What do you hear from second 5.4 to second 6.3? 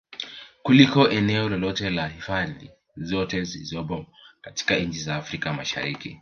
Mashariki